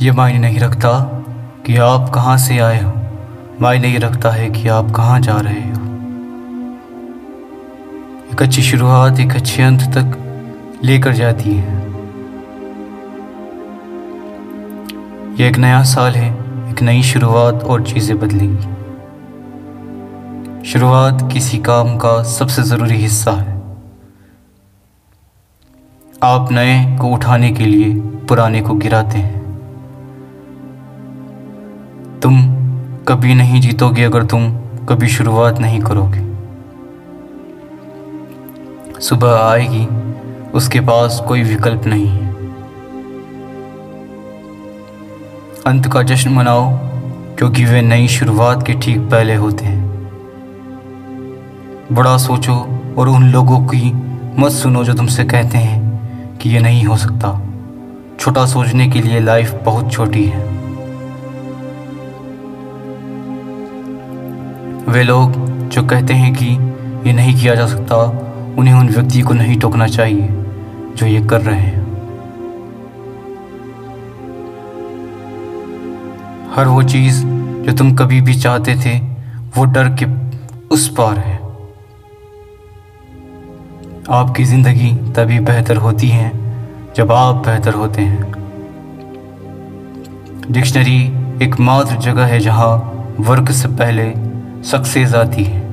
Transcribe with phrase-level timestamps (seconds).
[0.00, 1.00] ये मायने नहीं रखता
[1.66, 2.92] कि आप कहाँ से आए हो।
[3.60, 5.80] मायने ये रखता है कि आप कहाँ जा रहे हो।
[8.32, 10.18] एक अच्छी शुरुआत, एक अच्छे अंत तक
[10.84, 11.78] लेकर जाती है।
[15.40, 16.34] यह एक नया साल है,
[16.70, 18.68] एक नई शुरुआत और चीज़ें बदलेंगी।
[20.64, 23.62] शुरुआत किसी काम का सबसे ज़रूरी हिस्सा है।
[26.22, 29.37] आप नए को उठाने के लिए पुराने को गिराते हैं।
[32.22, 32.54] तुम
[33.08, 34.56] कभी नहीं जीतोगे अगर तुम
[34.88, 36.28] कभी शुरुआत नहीं करोगे।
[39.00, 39.86] सुबह आएगी,
[40.50, 42.28] उसके पास कोई विकल्प नहीं है।
[45.66, 46.78] अंत का जश्न मनाओ,
[47.36, 49.88] क्योंकि वे नई शुरुआत के ठीक पहले होते हैं।
[51.92, 53.92] बड़ा सोचो और उन लोगों की
[54.38, 55.88] मत सुनो जो तुमसे कहते हैं
[56.36, 57.42] कि ये नहीं हो सकता।
[58.20, 60.57] छोटा सोचने के लिए लाइफ बहुत छोटी है।
[64.88, 65.32] वे लोग
[65.68, 66.46] जो कहते हैं कि
[67.08, 67.96] ये नहीं किया जा सकता,
[68.58, 70.28] उन्हें उन व्यक्ति को नहीं टोकना चाहिए
[70.96, 71.86] जो ये कर रहे हैं।
[76.56, 77.24] हर वो चीज़
[77.64, 78.98] जो तुम कभी भी चाहते थे,
[79.56, 80.06] वो डर के
[80.68, 81.36] उस पार है।
[84.10, 86.30] आपकी ज़िंदगी तभी बेहतर होती है
[86.96, 88.32] जब आप बेहतर होते हैं।
[90.50, 91.00] डिक्शनरी
[91.44, 92.70] एकमात्र जगह है जहाँ
[93.20, 94.27] वर्क से पहले
[94.64, 95.66] सक्सेस आती है।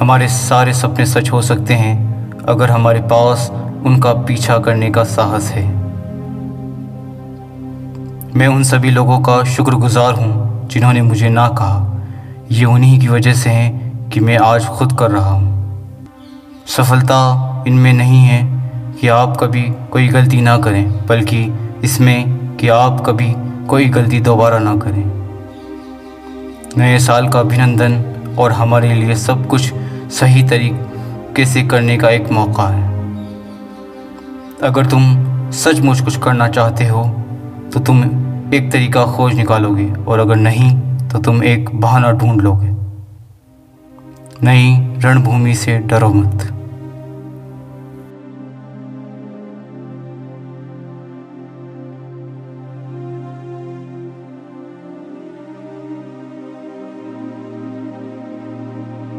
[0.00, 3.50] हमारे सारे सपने सच हो सकते हैं अगर हमारे पास
[3.86, 5.64] उनका पीछा करने का साहस है।
[8.36, 12.04] मैं उन सभी लोगों का शुक्रगुजार हूँ जिन्होंने मुझे ना कहा।
[12.50, 15.50] ये उन्हीं की वजह से है कि मैं आज खुद कर रहा हूँ।
[16.66, 18.42] सफलता इनमें नहीं है
[19.00, 23.34] कि आप कभी कोई गलती ना करें, बल्कि इसमें कि आप कभी
[23.66, 25.21] कोई गलती दोबारा ना करें।
[26.78, 27.94] नए साल का अभिनंदन
[28.38, 29.72] और हमारे लिए सब कुछ
[30.12, 32.90] सही तरीके से करने का एक मौका है।
[34.62, 35.02] अगर तुम
[35.52, 37.04] सचमुच कुछ करना चाहते हो
[37.72, 38.02] तो तुम
[38.54, 40.70] एक तरीका खोज निकालोगे और अगर नहीं
[41.08, 42.70] तो तुम एक बहाना ढूंढ लोगे।
[44.42, 46.48] नई रणभूमि से डरो मत।